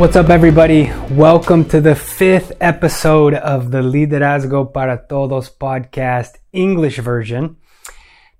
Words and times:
What's 0.00 0.16
up, 0.16 0.30
everybody? 0.30 0.90
Welcome 1.10 1.66
to 1.66 1.78
the 1.78 1.94
fifth 1.94 2.52
episode 2.58 3.34
of 3.34 3.70
the 3.70 3.82
Liderazgo 3.82 4.72
para 4.72 5.04
Todos 5.06 5.50
podcast 5.50 6.38
English 6.54 6.98
version. 7.00 7.58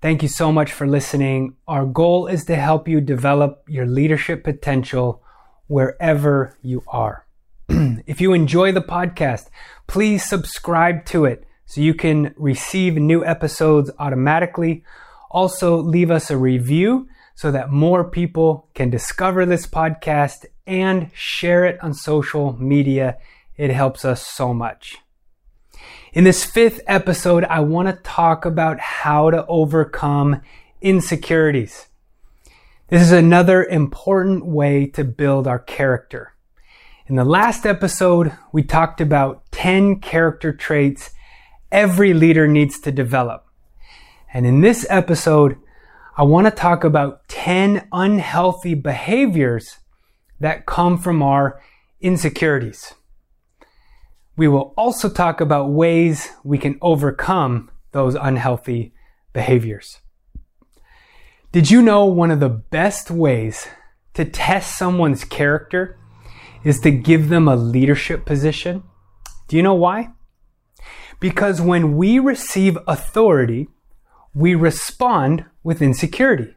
Thank 0.01 0.23
you 0.23 0.29
so 0.31 0.53
much 0.53 0.73
for 0.73 0.87
listening. 0.87 1.57
Our 1.69 1.84
goal 1.84 2.29
is 2.29 2.46
to 2.46 2.57
help 2.57 2.88
you 2.88 3.02
develop 3.02 3.62
your 3.69 3.84
leadership 3.84 4.43
potential 4.43 5.23
wherever 5.66 6.57
you 6.62 6.83
are. 6.88 7.27
if 7.69 8.23
you 8.23 8.33
enjoy 8.33 8.73
the 8.73 8.80
podcast, 8.80 9.51
please 9.87 10.27
subscribe 10.27 11.05
to 11.12 11.27
it 11.27 11.45
so 11.66 11.83
you 11.83 11.92
can 11.92 12.34
receive 12.38 12.95
new 12.95 13.23
episodes 13.23 13.91
automatically. 13.98 14.83
Also, 15.30 15.77
leave 15.77 16.11
us 16.11 16.30
a 16.30 16.38
review 16.38 17.06
so 17.41 17.51
that 17.51 17.71
more 17.71 18.05
people 18.05 18.69
can 18.75 18.91
discover 18.91 19.47
this 19.47 19.67
podcast 19.67 20.45
and 20.67 21.11
share 21.15 21.65
it 21.65 21.83
on 21.83 21.95
social 21.95 22.53
media. 22.61 23.16
It 23.57 23.71
helps 23.71 24.05
us 24.05 24.21
so 24.21 24.53
much. 24.53 24.99
In 26.13 26.25
this 26.25 26.45
fifth 26.45 26.83
episode, 26.87 27.45
I 27.45 27.61
want 27.61 27.89
to 27.89 27.95
talk 28.03 28.45
about 28.45 28.79
how 28.79 29.30
to 29.30 29.47
overcome 29.47 30.43
insecurities. 30.83 31.87
This 32.89 33.01
is 33.01 33.13
another 33.13 33.65
important 33.65 34.45
way 34.45 34.85
to 34.88 35.02
build 35.02 35.47
our 35.47 35.61
character. 35.61 36.35
In 37.07 37.16
the 37.16 37.25
last 37.25 37.65
episode, 37.65 38.37
we 38.52 38.63
talked 38.65 39.01
about 39.01 39.51
10 39.51 40.01
character 40.01 40.52
traits 40.52 41.13
every 41.73 42.13
leader 42.13 42.47
needs 42.47 42.79
to 42.80 42.93
develop. 42.93 43.47
And 44.30 44.45
in 44.45 44.61
this 44.61 44.85
episode, 44.91 45.57
I 46.16 46.24
want 46.24 46.46
to 46.46 46.50
talk 46.50 46.84
about 46.84 47.28
10 47.28 47.88
unhealthy 47.92 48.74
behaviors 48.74 49.79
that 50.40 50.66
come 50.66 50.98
from 50.98 51.23
our 51.23 51.60
insecurities. 52.01 52.95
We 54.37 54.48
will 54.48 54.74
also 54.76 55.09
talk 55.09 55.40
about 55.40 55.70
ways 55.70 56.30
we 56.43 56.59
can 56.59 56.79
overcome 56.80 57.70
those 57.93 58.15
unhealthy 58.15 58.93
behaviors. 59.32 59.98
Did 61.52 61.70
you 61.70 61.82
know 61.82 62.04
one 62.04 62.30
of 62.30 62.40
the 62.40 62.48
best 62.48 63.10
ways 63.10 63.68
to 64.15 64.25
test 64.25 64.78
someone's 64.78 65.25
character 65.25 65.98
is 66.65 66.81
to 66.81 66.91
give 66.91 67.28
them 67.28 67.48
a 67.48 67.56
leadership 67.56 68.25
position? 68.25 68.82
Do 69.48 69.56
you 69.56 69.62
know 69.62 69.75
why? 69.75 70.10
Because 71.19 71.60
when 71.60 71.97
we 71.97 72.19
receive 72.19 72.78
authority, 72.87 73.69
we 74.34 74.54
respond 74.54 75.44
with 75.62 75.82
insecurity. 75.82 76.54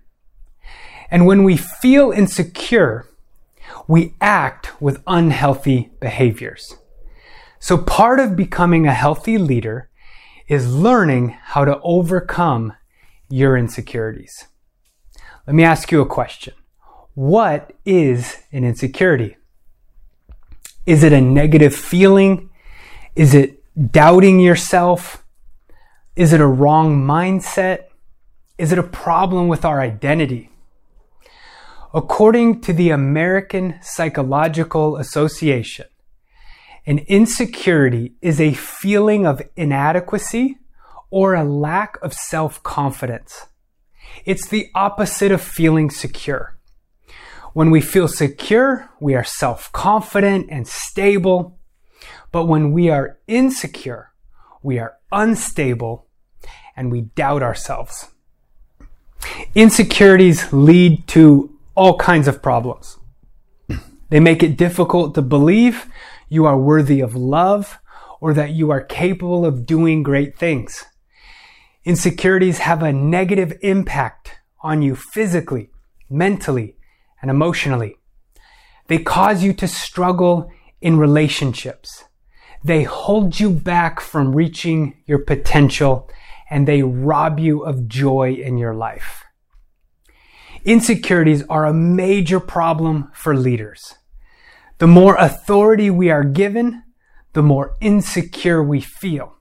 And 1.10 1.26
when 1.26 1.44
we 1.44 1.58
feel 1.58 2.12
insecure, 2.12 3.08
we 3.88 4.16
act 4.22 4.82
with 4.82 5.04
unhealthy 5.08 5.92
behaviors. 6.00 6.76
So 7.60 7.78
part 7.78 8.20
of 8.20 8.36
becoming 8.36 8.88
a 8.88 8.94
healthy 8.94 9.38
leader 9.38 9.90
is 10.48 10.74
learning 10.74 11.38
how 11.42 11.66
to 11.66 11.80
overcome 11.82 12.74
your 13.30 13.58
insecurities. 13.58 14.48
Let 15.48 15.56
me 15.56 15.64
ask 15.64 15.92
you 15.92 16.02
a 16.02 16.06
question. 16.06 16.54
What 17.16 17.74
is 17.86 18.38
an 18.52 18.64
insecurity? 18.64 19.38
Is 20.86 21.04
it 21.04 21.14
a 21.14 21.22
negative 21.22 21.74
feeling? 21.74 22.50
Is 23.16 23.34
it 23.34 23.64
doubting 23.92 24.40
yourself? 24.40 25.23
Is 26.16 26.32
it 26.32 26.42
a 26.42 26.46
wrong 26.46 27.04
mindset? 27.04 27.86
Is 28.60 28.72
it 28.72 28.78
a 28.78 28.84
problem 28.84 29.48
with 29.48 29.66
our 29.66 29.82
identity? 29.82 30.52
According 31.92 32.62
to 32.62 32.74
the 32.74 32.92
American 32.92 33.80
Psychological 33.82 34.98
Association, 34.98 35.88
an 36.86 37.00
insecurity 37.08 38.14
is 38.22 38.40
a 38.40 38.54
feeling 38.54 39.26
of 39.26 39.42
inadequacy 39.56 40.60
or 41.10 41.34
a 41.34 41.44
lack 41.44 41.98
of 42.04 42.14
self-confidence. 42.14 43.48
It's 44.24 44.48
the 44.48 44.70
opposite 44.76 45.32
of 45.32 45.42
feeling 45.42 45.90
secure. 45.90 46.56
When 47.54 47.72
we 47.72 47.82
feel 47.82 48.08
secure, 48.08 48.88
we 49.00 49.16
are 49.16 49.24
self-confident 49.24 50.46
and 50.52 50.68
stable. 50.68 51.58
But 52.32 52.46
when 52.46 52.72
we 52.72 52.92
are 52.92 53.18
insecure, 53.28 54.13
we 54.64 54.80
are 54.80 54.98
unstable, 55.12 56.08
and 56.76 56.92
we 56.92 57.02
doubt 57.02 57.44
ourselves. 57.44 58.10
Insecurities 59.54 60.52
lead 60.52 61.08
to 61.10 61.56
all 61.76 61.98
kinds 61.98 62.28
of 62.28 62.42
problems. 62.42 62.98
They 64.10 64.20
make 64.20 64.44
it 64.44 64.58
difficult 64.58 65.16
to 65.16 65.22
believe 65.22 65.88
you 66.30 66.46
are 66.46 66.58
worthy 66.58 67.00
of 67.00 67.16
love 67.16 67.80
or 68.22 68.34
that 68.34 68.52
you 68.52 68.70
are 68.72 68.82
capable 68.82 69.46
of 69.46 69.66
doing 69.66 70.04
great 70.04 70.38
things. 70.38 70.86
Insecurities 71.84 72.60
have 72.60 72.82
a 72.82 72.94
negative 72.94 73.58
impact 73.62 74.36
on 74.62 74.82
you 74.82 74.96
physically, 74.96 75.70
mentally, 76.10 76.76
and 77.22 77.30
emotionally. 77.32 77.98
They 78.88 79.00
cause 79.00 79.44
you 79.44 79.52
to 79.54 79.68
struggle 79.68 80.52
in 80.80 80.98
relationships. 80.98 82.06
They 82.64 82.84
hold 82.84 83.40
you 83.40 83.50
back 83.50 84.00
from 84.00 84.36
reaching 84.36 84.96
your 85.06 85.20
potential 85.20 86.10
and 86.50 86.68
they 86.68 86.82
rob 86.82 87.40
you 87.40 87.64
of 87.64 87.88
joy 87.88 88.34
in 88.34 88.58
your 88.58 88.74
life. 88.74 89.24
Insecurities 90.64 91.44
are 91.50 91.66
a 91.66 91.74
major 91.74 92.40
problem 92.40 93.12
for 93.14 93.36
leaders. 93.36 93.96
The 94.78 94.88
more 94.88 95.16
authority 95.16 95.90
we 95.90 96.10
are 96.10 96.24
given, 96.24 96.84
the 97.34 97.44
more 97.44 97.76
insecure 97.82 98.64
we 98.64 98.80
feel. 98.80 99.36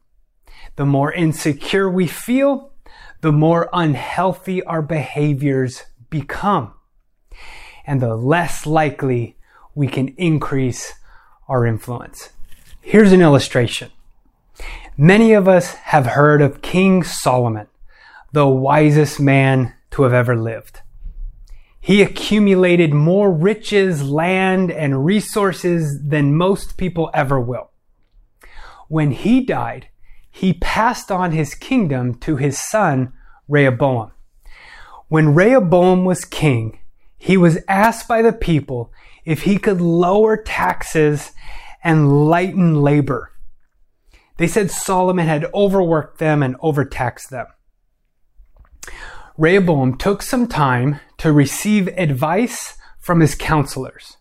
The 0.77 0.87
more 0.87 1.12
insecure 1.12 1.89
we 1.89 2.06
feel, 2.06 2.72
the 3.21 3.33
more 3.33 3.69
unhealthy 3.72 4.65
our 4.65 4.83
behaviors 4.83 5.84
become. 6.10 6.75
And 7.87 8.00
the 8.00 8.16
less 8.16 8.66
likely 8.66 9.37
we 9.75 9.87
can 9.87 10.09
increase 10.16 10.93
our 11.49 11.66
influence. 11.66 12.31
Here's 12.84 13.12
an 13.12 13.22
illustration. 13.22 13.93
Many 14.98 15.32
of 15.34 15.47
us 15.47 15.72
have 15.75 16.04
heard 16.04 16.43
of 16.43 16.62
King 16.62 17.04
Solomon, 17.04 17.69
the 18.32 18.48
wisest 18.48 19.20
man 19.20 19.75
to 19.93 20.03
have 20.03 20.12
ever 20.12 20.34
lived. 20.34 20.81
He 21.81 22.03
accumulated 22.03 22.92
more 22.92 23.32
riches, 23.32 24.03
land, 24.03 24.72
and 24.72 25.06
resources 25.06 25.97
than 26.04 26.37
most 26.37 26.76
people 26.76 27.09
ever 27.15 27.41
will. 27.41 27.71
When 28.88 29.12
he 29.12 29.41
died, 29.41 29.87
he 30.28 30.53
passed 30.53 31.12
on 31.12 31.31
his 31.31 31.54
kingdom 31.54 32.16
to 32.16 32.34
his 32.34 32.59
son, 32.59 33.12
Rehoboam. 33.48 34.10
When 35.06 35.34
Rehoboam 35.34 36.04
was 36.04 36.25
king, 36.25 36.81
he 37.16 37.37
was 37.37 37.60
asked 37.69 38.09
by 38.09 38.22
the 38.22 38.32
people 38.32 38.92
if 39.25 39.42
he 39.42 39.56
could 39.56 39.81
lower 39.81 40.37
taxes 40.37 41.31
and 41.82 42.26
lighten 42.26 42.75
labor. 42.75 43.32
They 44.37 44.47
said 44.47 44.70
Solomon 44.70 45.26
had 45.26 45.47
overworked 45.54 46.19
them 46.19 46.43
and 46.43 46.56
overtaxed 46.60 47.31
them. 47.31 47.47
Rehoboam 49.38 49.97
took 49.97 50.22
some 50.22 50.47
time 50.47 51.00
to 51.19 51.32
receive 51.32 51.88
advice 51.88 52.76
from 52.98 53.21
his 53.21 53.34
counselors. 53.34 54.16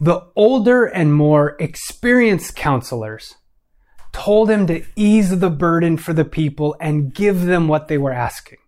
The 0.00 0.26
older 0.34 0.84
and 0.84 1.14
more 1.14 1.56
experienced 1.60 2.56
counselors 2.56 3.36
told 4.12 4.50
him 4.50 4.66
to 4.66 4.84
ease 4.96 5.38
the 5.38 5.50
burden 5.50 5.96
for 5.96 6.12
the 6.12 6.24
people 6.24 6.76
and 6.80 7.14
give 7.14 7.42
them 7.42 7.68
what 7.68 7.88
they 7.88 7.98
were 7.98 8.12
asking. 8.12 8.58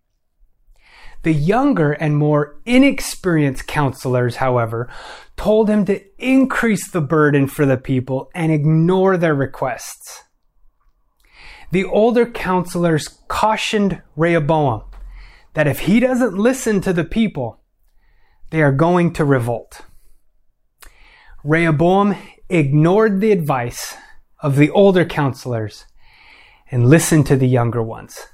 The 1.25 1.33
younger 1.33 1.93
and 1.93 2.19
more 2.19 2.61
inexperienced 2.67 3.67
counselors, 3.67 4.37
however, 4.37 4.91
told 5.39 5.71
him 5.71 5.87
to 5.87 6.03
increase 6.19 6.91
the 6.91 7.01
burden 7.01 7.47
for 7.47 7.65
the 7.65 7.79
people 7.79 8.31
and 8.35 8.53
ignore 8.53 9.17
their 9.17 9.35
requests. 9.35 10.23
The 11.73 11.85
older 11.85 12.27
counselors 12.27 13.09
cautioned 13.29 14.03
Rehoboam 14.17 14.85
that 15.55 15.67
if 15.67 15.81
he 15.81 15.99
doesn't 15.99 16.37
listen 16.37 16.83
to 16.83 16.93
the 16.93 17.05
people, 17.05 17.63
they 18.51 18.61
are 18.61 18.71
going 18.71 19.15
to 19.15 19.25
revolt. 19.25 19.81
Rehoboam 21.43 22.17
ignored 22.51 23.23
the 23.23 23.33
advice 23.33 23.97
of 24.41 24.57
the 24.57 24.69
older 24.71 25.07
counselors 25.07 25.87
and 26.71 26.87
listened 26.87 27.27
to 27.29 27.37
the 27.37 27.49
younger 27.49 27.83
ones. 27.83 28.27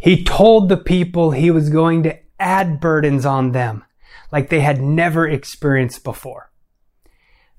He 0.00 0.24
told 0.24 0.68
the 0.68 0.78
people 0.78 1.30
he 1.30 1.50
was 1.50 1.68
going 1.68 2.02
to 2.04 2.18
add 2.38 2.80
burdens 2.80 3.26
on 3.26 3.52
them 3.52 3.84
like 4.32 4.48
they 4.48 4.60
had 4.60 4.80
never 4.80 5.28
experienced 5.28 6.02
before. 6.04 6.50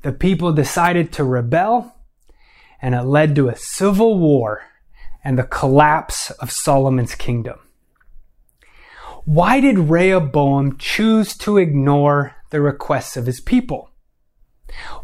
The 0.01 0.11
people 0.11 0.51
decided 0.51 1.11
to 1.13 1.23
rebel, 1.23 1.95
and 2.81 2.95
it 2.95 3.03
led 3.03 3.35
to 3.35 3.49
a 3.49 3.55
civil 3.55 4.17
war 4.17 4.63
and 5.23 5.38
the 5.38 5.43
collapse 5.43 6.31
of 6.31 6.51
Solomon's 6.51 7.13
kingdom. 7.13 7.59
Why 9.25 9.59
did 9.59 9.77
Rehoboam 9.77 10.77
choose 10.77 11.38
to 11.38 11.59
ignore 11.59 12.35
the 12.49 12.59
requests 12.59 13.15
of 13.15 13.27
his 13.27 13.39
people? 13.39 13.91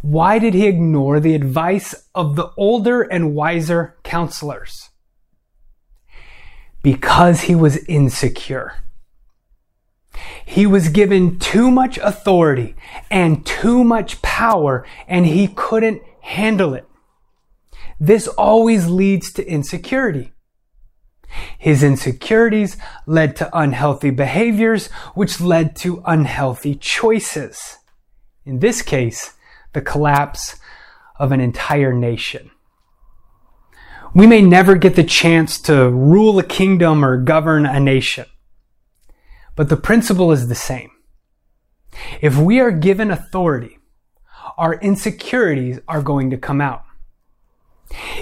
Why 0.02 0.40
did 0.40 0.56
he 0.56 0.66
ignore 0.66 1.20
the 1.20 1.36
advice 1.36 1.94
of 2.16 2.36
the 2.36 2.50
older 2.58 3.04
and 3.04 3.36
wiser 3.36 3.98
counselors? 4.04 4.90
Because 6.94 7.42
he 7.42 7.54
was 7.54 7.84
insecure. 7.90 8.76
He 10.46 10.66
was 10.66 10.88
given 10.88 11.38
too 11.38 11.70
much 11.70 11.98
authority 11.98 12.78
and 13.12 13.46
too 13.46 13.84
much 13.84 14.22
power, 14.22 14.86
and 15.06 15.26
he 15.26 15.50
couldn't 15.50 16.02
handle 16.22 16.74
it. 16.74 16.88
This 18.00 18.30
always 18.30 18.88
leads 18.88 19.34
to 19.34 19.46
insecurity. 19.46 20.32
His 21.58 21.84
insecurities 21.84 22.78
led 23.06 23.36
to 23.36 23.50
unhealthy 23.52 24.12
behaviors, 24.12 24.88
which 25.14 25.42
led 25.42 25.76
to 25.84 26.02
unhealthy 26.06 26.76
choices. 26.76 27.80
In 28.46 28.60
this 28.60 28.82
case, 28.82 29.34
the 29.74 29.82
collapse 29.82 30.56
of 31.20 31.34
an 31.34 31.42
entire 31.42 31.92
nation. 31.92 32.50
We 34.14 34.28
may 34.28 34.42
never 34.42 34.76
get 34.76 34.96
the 34.96 35.04
chance 35.04 35.60
to 35.62 35.90
rule 35.90 36.40
a 36.40 36.44
kingdom 36.44 37.04
or 37.04 37.18
govern 37.18 37.66
a 37.66 37.80
nation, 37.80 38.26
but 39.56 39.70
the 39.70 39.78
principle 39.78 40.32
is 40.32 40.48
the 40.48 40.56
same. 40.56 40.92
If 42.22 42.38
we 42.38 42.60
are 42.60 42.72
given 42.72 43.12
authority, 43.12 43.80
our 44.58 44.76
insecurities 44.76 45.80
are 45.88 46.02
going 46.02 46.30
to 46.30 46.38
come 46.38 46.62
out. 46.62 46.84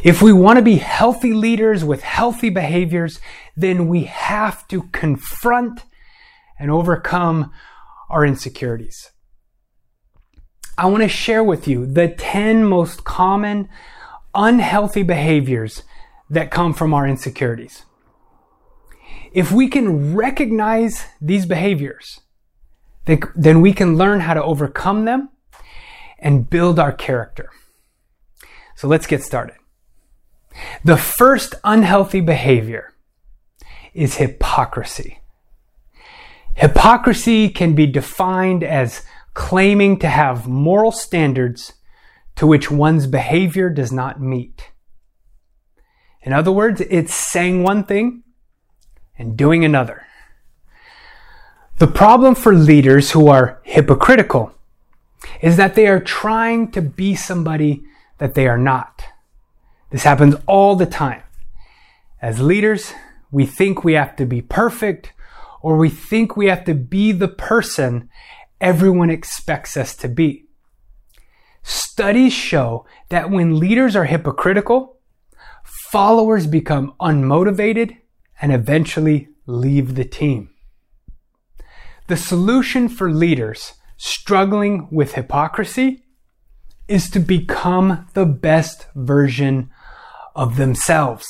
If 0.04 0.22
we 0.22 0.32
want 0.32 0.58
to 0.58 0.64
be 0.64 0.76
healthy 0.76 1.34
leaders 1.34 1.84
with 1.84 2.04
healthy 2.04 2.50
behaviors, 2.50 3.20
then 3.56 3.88
we 3.88 4.04
have 4.04 4.68
to 4.68 4.84
confront 4.92 5.86
and 6.60 6.70
overcome 6.70 7.52
our 8.10 8.26
insecurities. 8.26 9.12
I 10.78 10.88
want 10.88 11.04
to 11.04 11.10
share 11.10 11.44
with 11.44 11.68
you 11.68 11.86
the 11.86 12.10
10 12.10 12.66
most 12.66 13.04
common 13.04 13.70
unhealthy 14.36 15.04
behaviors 15.04 15.84
that 16.30 16.52
come 16.52 16.74
from 16.74 16.94
our 16.94 17.08
insecurities. 17.08 17.86
If 19.32 19.52
we 19.52 19.68
can 19.68 20.16
recognize 20.16 21.06
these 21.22 21.46
behaviors, 21.46 22.22
then 23.36 23.62
we 23.62 23.74
can 23.74 23.98
learn 23.98 24.22
how 24.22 24.34
to 24.34 24.44
overcome 24.44 25.06
them 25.06 25.30
and 26.18 26.50
build 26.50 26.80
our 26.80 26.92
character. 26.92 27.50
So 28.76 28.88
let's 28.88 29.08
get 29.08 29.24
started. 29.24 29.56
The 30.84 30.98
first 30.98 31.54
unhealthy 31.64 32.22
behavior 32.22 32.94
is 33.94 34.16
hypocrisy. 34.16 35.20
Hypocrisy 36.56 37.50
can 37.50 37.76
be 37.76 37.86
defined 37.86 38.64
as 38.64 39.06
claiming 39.34 40.00
to 40.00 40.08
have 40.08 40.48
moral 40.48 40.92
standards 40.92 41.74
to 42.36 42.48
which 42.48 42.70
one's 42.70 43.08
behavior 43.08 43.70
does 43.70 43.92
not 43.92 44.22
meet. 44.22 44.72
In 46.22 46.34
other 46.34 46.52
words, 46.52 46.82
it's 46.82 47.14
saying 47.14 47.64
one 47.64 47.84
thing 47.84 48.24
and 49.18 49.38
doing 49.38 49.64
another. 49.64 50.06
The 51.78 51.88
problem 51.88 52.36
for 52.36 52.54
leaders 52.54 53.12
who 53.12 53.28
are 53.28 53.60
hypocritical 53.64 54.54
is 55.42 55.58
that 55.58 55.76
they 55.76 55.88
are 55.88 56.00
trying 56.00 56.72
to 56.72 56.82
be 56.82 57.16
somebody 57.16 57.84
that 58.18 58.34
they 58.34 58.48
are 58.48 58.58
not. 58.58 59.04
This 59.92 60.04
happens 60.04 60.36
all 60.48 60.76
the 60.76 60.86
time. 60.86 61.22
As 62.22 62.40
leaders, 62.40 62.94
we 63.32 63.46
think 63.46 63.84
we 63.84 63.94
have 63.94 64.16
to 64.16 64.26
be 64.26 64.42
perfect 64.42 65.14
or 65.62 65.78
we 65.78 65.90
think 65.90 66.36
we 66.36 66.48
have 66.48 66.64
to 66.66 66.74
be 66.74 67.12
the 67.12 67.28
person 67.28 68.10
everyone 68.62 69.10
expects 69.10 69.76
us 69.76 69.96
to 69.98 70.08
be. 70.08 70.45
Studies 71.68 72.32
show 72.32 72.86
that 73.10 73.32
when 73.32 73.58
leaders 73.58 73.96
are 73.96 74.06
hypocritical, 74.06 75.00
followers 75.64 76.46
become 76.46 76.94
unmotivated 77.02 77.98
and 78.40 78.54
eventually 78.54 79.30
leave 79.48 79.96
the 79.96 80.06
team. 80.06 80.52
The 82.06 82.18
solution 82.18 82.88
for 82.88 83.12
leaders 83.12 83.74
struggling 83.98 84.88
with 84.92 85.16
hypocrisy 85.16 86.04
is 86.88 87.10
to 87.10 87.20
become 87.20 88.08
the 88.14 88.28
best 88.28 88.86
version 88.94 89.72
of 90.36 90.58
themselves. 90.58 91.26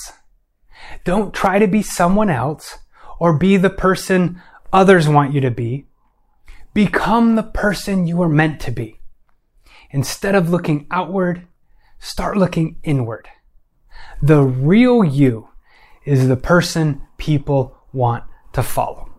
Don't 1.06 1.34
try 1.34 1.60
to 1.60 1.68
be 1.68 1.82
someone 1.82 2.30
else 2.30 2.78
or 3.20 3.38
be 3.38 3.56
the 3.56 3.70
person 3.70 4.42
others 4.74 5.08
want 5.08 5.34
you 5.34 5.40
to 5.40 5.52
be. 5.52 5.86
Become 6.74 7.36
the 7.36 7.44
person 7.44 8.06
you 8.06 8.18
were 8.18 8.28
meant 8.28 8.60
to 8.60 8.72
be. 8.72 9.00
Instead 9.92 10.36
of 10.36 10.50
looking 10.50 10.88
outward, 10.92 11.48
start 12.00 12.38
looking 12.38 12.78
inward. 12.84 13.28
The 14.22 14.42
real 14.42 15.04
you 15.04 15.50
is 16.06 16.28
the 16.28 16.38
person 16.38 17.02
people 17.18 17.78
want 17.94 18.24
to 18.54 18.64
follow. 18.64 19.10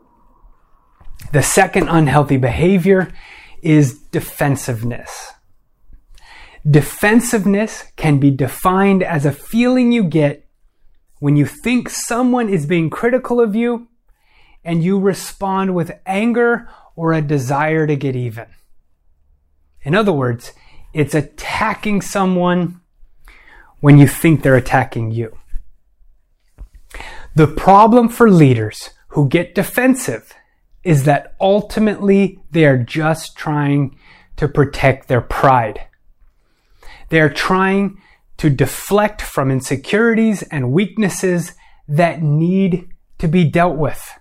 The 1.32 1.42
second 1.42 1.88
unhealthy 1.88 2.36
behavior 2.36 3.12
is 3.62 3.98
defensiveness. 3.98 5.32
Defensiveness 6.68 7.84
can 7.96 8.18
be 8.18 8.30
defined 8.30 9.02
as 9.02 9.24
a 9.24 9.32
feeling 9.32 9.92
you 9.92 10.04
get 10.04 10.48
when 11.18 11.36
you 11.36 11.46
think 11.46 11.88
someone 11.88 12.48
is 12.48 12.66
being 12.66 12.90
critical 12.90 13.40
of 13.40 13.54
you 13.54 13.88
and 14.64 14.82
you 14.82 14.98
respond 14.98 15.74
with 15.74 15.98
anger 16.06 16.68
or 16.96 17.12
a 17.12 17.22
desire 17.22 17.86
to 17.86 17.96
get 17.96 18.16
even. 18.16 18.46
In 19.86 19.94
other 19.94 20.12
words, 20.12 20.52
it's 20.92 21.14
attacking 21.14 22.02
someone 22.02 22.80
when 23.78 23.98
you 23.98 24.08
think 24.08 24.42
they're 24.42 24.56
attacking 24.56 25.12
you. 25.12 25.38
The 27.36 27.46
problem 27.46 28.08
for 28.08 28.28
leaders 28.28 28.90
who 29.10 29.28
get 29.28 29.54
defensive 29.54 30.34
is 30.82 31.04
that 31.04 31.36
ultimately 31.40 32.40
they 32.50 32.64
are 32.64 32.76
just 32.76 33.36
trying 33.36 33.96
to 34.34 34.48
protect 34.48 35.06
their 35.06 35.20
pride. 35.20 35.86
They 37.10 37.20
are 37.20 37.30
trying 37.30 38.02
to 38.38 38.50
deflect 38.50 39.22
from 39.22 39.52
insecurities 39.52 40.42
and 40.42 40.72
weaknesses 40.72 41.52
that 41.86 42.22
need 42.22 42.88
to 43.18 43.28
be 43.28 43.44
dealt 43.44 43.76
with. 43.76 44.18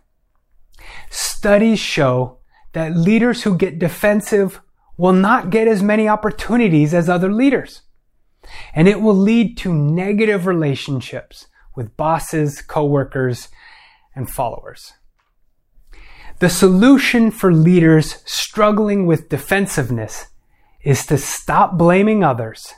Studies 1.09 1.79
show 1.79 2.37
that 2.73 2.95
leaders 2.95 3.41
who 3.41 3.57
get 3.57 3.79
defensive 3.79 4.61
will 4.97 5.13
not 5.13 5.49
get 5.49 5.67
as 5.67 5.83
many 5.83 6.07
opportunities 6.07 6.93
as 6.93 7.09
other 7.09 7.31
leaders. 7.31 7.81
And 8.73 8.87
it 8.87 9.01
will 9.01 9.15
lead 9.15 9.57
to 9.57 9.73
negative 9.73 10.45
relationships 10.45 11.47
with 11.75 11.97
bosses, 11.97 12.61
coworkers, 12.61 13.49
and 14.15 14.29
followers. 14.29 14.93
The 16.39 16.49
solution 16.49 17.31
for 17.31 17.53
leaders 17.53 18.21
struggling 18.25 19.05
with 19.05 19.29
defensiveness 19.29 20.27
is 20.83 21.05
to 21.07 21.17
stop 21.17 21.77
blaming 21.77 22.23
others 22.23 22.73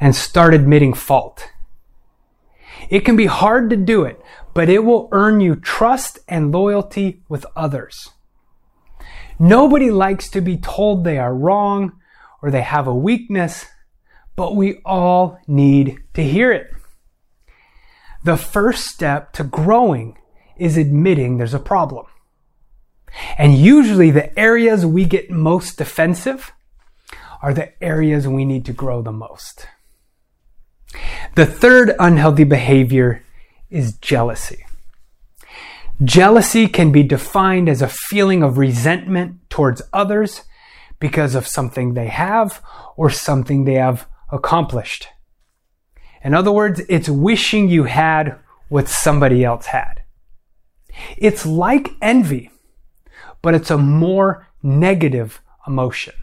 and 0.00 0.14
start 0.14 0.54
admitting 0.54 0.94
fault. 0.94 1.50
It 2.88 3.00
can 3.00 3.16
be 3.16 3.26
hard 3.26 3.70
to 3.70 3.76
do 3.76 4.04
it, 4.04 4.20
but 4.54 4.68
it 4.68 4.84
will 4.84 5.08
earn 5.12 5.40
you 5.40 5.56
trust 5.56 6.20
and 6.28 6.52
loyalty 6.52 7.22
with 7.28 7.44
others. 7.56 8.10
Nobody 9.38 9.90
likes 9.90 10.28
to 10.30 10.40
be 10.40 10.56
told 10.56 11.04
they 11.04 11.18
are 11.18 11.34
wrong 11.34 11.92
or 12.42 12.50
they 12.50 12.62
have 12.62 12.86
a 12.86 12.94
weakness, 12.94 13.66
but 14.36 14.56
we 14.56 14.80
all 14.84 15.38
need 15.46 15.98
to 16.14 16.22
hear 16.22 16.52
it. 16.52 16.70
The 18.24 18.36
first 18.36 18.86
step 18.86 19.32
to 19.34 19.44
growing 19.44 20.18
is 20.56 20.76
admitting 20.76 21.38
there's 21.38 21.54
a 21.54 21.60
problem. 21.60 22.06
And 23.36 23.56
usually 23.56 24.10
the 24.10 24.36
areas 24.38 24.84
we 24.84 25.04
get 25.04 25.30
most 25.30 25.78
defensive 25.78 26.52
are 27.40 27.54
the 27.54 27.82
areas 27.82 28.26
we 28.26 28.44
need 28.44 28.64
to 28.66 28.72
grow 28.72 29.02
the 29.02 29.12
most. 29.12 29.66
The 31.36 31.46
third 31.46 31.94
unhealthy 31.98 32.44
behavior 32.44 33.24
is 33.70 33.92
jealousy. 33.92 34.64
Jealousy 36.04 36.68
can 36.68 36.92
be 36.92 37.02
defined 37.02 37.68
as 37.68 37.82
a 37.82 37.88
feeling 37.88 38.42
of 38.42 38.56
resentment 38.56 39.38
towards 39.50 39.82
others 39.92 40.42
because 41.00 41.34
of 41.34 41.46
something 41.46 41.94
they 41.94 42.08
have 42.08 42.62
or 42.96 43.10
something 43.10 43.64
they 43.64 43.74
have 43.74 44.06
accomplished. 44.30 45.08
In 46.22 46.34
other 46.34 46.52
words, 46.52 46.80
it's 46.88 47.08
wishing 47.08 47.68
you 47.68 47.84
had 47.84 48.38
what 48.68 48.88
somebody 48.88 49.44
else 49.44 49.66
had. 49.66 50.02
It's 51.16 51.44
like 51.44 51.90
envy, 52.00 52.50
but 53.42 53.54
it's 53.54 53.70
a 53.70 53.78
more 53.78 54.48
negative 54.62 55.40
emotion. 55.66 56.14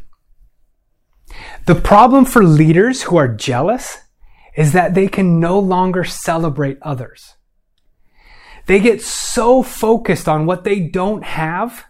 The 1.66 1.76
problem 1.76 2.26
for 2.26 2.44
leaders 2.44 3.04
who 3.04 3.18
are 3.18 3.28
jealous 3.28 3.98
is 4.56 4.72
that 4.74 4.94
they 4.94 5.08
can 5.08 5.40
no 5.40 5.60
longer 5.60 6.04
celebrate 6.04 6.78
others. 6.82 7.35
They 8.66 8.80
get 8.80 9.02
so 9.02 9.62
focused 9.62 10.28
on 10.28 10.46
what 10.46 10.64
they 10.64 10.80
don't 10.80 11.24
have 11.24 11.86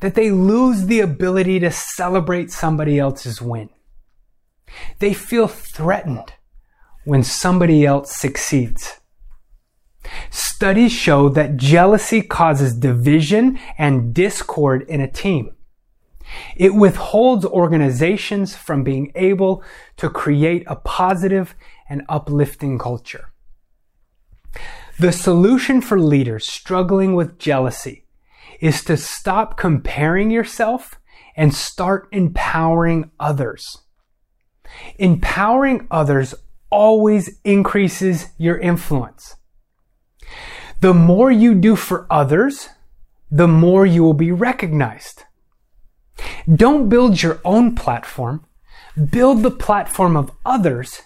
that 0.00 0.14
they 0.14 0.30
lose 0.30 0.86
the 0.86 1.00
ability 1.00 1.60
to 1.60 1.70
celebrate 1.70 2.50
somebody 2.50 2.98
else's 2.98 3.40
win. 3.40 3.70
They 4.98 5.14
feel 5.14 5.48
threatened 5.48 6.34
when 7.04 7.22
somebody 7.22 7.86
else 7.86 8.14
succeeds. 8.14 9.00
Studies 10.30 10.92
show 10.92 11.28
that 11.30 11.56
jealousy 11.56 12.22
causes 12.22 12.74
division 12.74 13.58
and 13.78 14.14
discord 14.14 14.82
in 14.88 15.00
a 15.00 15.10
team. 15.10 15.52
It 16.56 16.74
withholds 16.74 17.44
organizations 17.44 18.56
from 18.56 18.82
being 18.82 19.12
able 19.14 19.62
to 19.96 20.10
create 20.10 20.64
a 20.66 20.76
positive 20.76 21.54
and 21.88 22.02
uplifting 22.08 22.78
culture. 22.78 23.32
The 24.98 25.12
solution 25.12 25.82
for 25.82 26.00
leaders 26.00 26.46
struggling 26.46 27.14
with 27.14 27.38
jealousy 27.38 28.06
is 28.60 28.82
to 28.84 28.96
stop 28.96 29.58
comparing 29.58 30.30
yourself 30.30 30.98
and 31.36 31.54
start 31.54 32.08
empowering 32.12 33.10
others. 33.20 33.78
Empowering 34.98 35.86
others 35.90 36.34
always 36.70 37.38
increases 37.44 38.28
your 38.38 38.58
influence. 38.58 39.36
The 40.80 40.94
more 40.94 41.30
you 41.30 41.54
do 41.54 41.76
for 41.76 42.06
others, 42.08 42.70
the 43.30 43.48
more 43.48 43.84
you 43.84 44.02
will 44.02 44.14
be 44.14 44.32
recognized. 44.32 45.24
Don't 46.52 46.88
build 46.88 47.22
your 47.22 47.40
own 47.44 47.74
platform. 47.74 48.46
Build 49.10 49.42
the 49.42 49.50
platform 49.50 50.16
of 50.16 50.30
others 50.46 51.02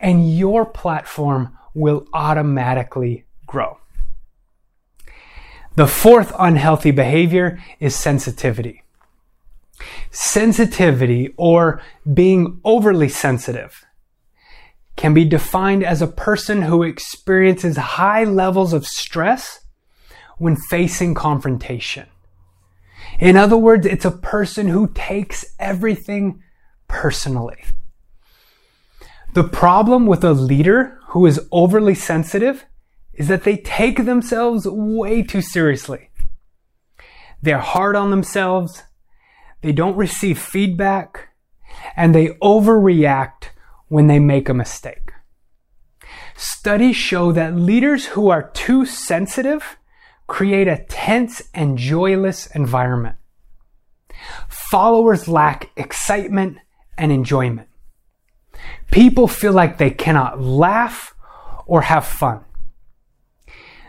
and 0.00 0.36
your 0.36 0.66
platform 0.66 1.56
will 1.76 2.06
automatically 2.12 3.24
grow. 3.46 3.78
The 5.76 5.86
fourth 5.86 6.32
unhealthy 6.38 6.90
behavior 6.90 7.62
is 7.78 7.94
sensitivity. 7.94 8.82
Sensitivity 10.10 11.34
or 11.36 11.82
being 12.12 12.60
overly 12.64 13.10
sensitive 13.10 13.84
can 14.96 15.12
be 15.12 15.26
defined 15.26 15.84
as 15.84 16.00
a 16.00 16.06
person 16.06 16.62
who 16.62 16.82
experiences 16.82 17.76
high 17.76 18.24
levels 18.24 18.72
of 18.72 18.86
stress 18.86 19.60
when 20.38 20.56
facing 20.56 21.12
confrontation. 21.14 22.06
In 23.18 23.36
other 23.36 23.58
words, 23.58 23.84
it's 23.84 24.06
a 24.06 24.10
person 24.10 24.68
who 24.68 24.88
takes 24.94 25.44
everything 25.58 26.42
personally. 26.88 27.62
The 29.36 29.44
problem 29.44 30.06
with 30.06 30.24
a 30.24 30.32
leader 30.32 30.98
who 31.08 31.26
is 31.26 31.46
overly 31.52 31.94
sensitive 31.94 32.64
is 33.12 33.28
that 33.28 33.44
they 33.44 33.58
take 33.58 34.06
themselves 34.06 34.66
way 34.66 35.22
too 35.22 35.42
seriously. 35.42 36.08
They're 37.42 37.58
hard 37.58 37.96
on 37.96 38.08
themselves, 38.08 38.84
they 39.60 39.72
don't 39.72 39.94
receive 39.94 40.38
feedback, 40.38 41.34
and 41.94 42.14
they 42.14 42.28
overreact 42.40 43.50
when 43.88 44.06
they 44.06 44.18
make 44.18 44.48
a 44.48 44.54
mistake. 44.54 45.12
Studies 46.34 46.96
show 46.96 47.30
that 47.32 47.54
leaders 47.54 48.06
who 48.06 48.30
are 48.30 48.50
too 48.52 48.86
sensitive 48.86 49.76
create 50.26 50.66
a 50.66 50.86
tense 50.88 51.42
and 51.52 51.76
joyless 51.76 52.46
environment. 52.54 53.16
Followers 54.48 55.28
lack 55.28 55.72
excitement 55.76 56.56
and 56.96 57.12
enjoyment. 57.12 57.68
People 58.90 59.28
feel 59.28 59.52
like 59.52 59.78
they 59.78 59.90
cannot 59.90 60.40
laugh 60.40 61.14
or 61.66 61.82
have 61.82 62.04
fun. 62.06 62.44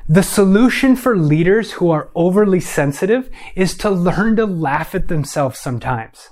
The 0.10 0.24
solution 0.24 0.96
for 0.96 1.18
leaders 1.18 1.74
who 1.74 1.92
are 1.92 2.10
overly 2.16 2.62
sensitive 2.62 3.30
is 3.56 3.78
to 3.78 3.90
learn 3.90 4.38
to 4.38 4.46
laugh 4.46 4.96
at 4.96 5.10
themselves 5.10 5.60
sometimes. 5.60 6.30